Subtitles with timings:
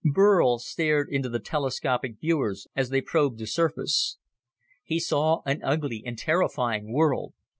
[0.03, 4.17] Burl stared into the telescopic viewers as they probed the surface.
[4.83, 7.35] He saw an ugly and terrifying world.